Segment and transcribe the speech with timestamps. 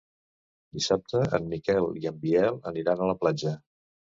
[0.77, 3.57] Dissabte en Miquel i en Biel aniran a la platja.